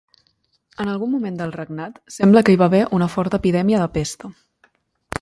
[0.85, 4.35] En algun moment del regnat sembla que hi va haver una forta epidèmia de pesta.